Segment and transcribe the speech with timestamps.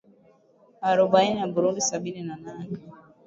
[0.89, 2.69] arobaini na Burundi sabini na nane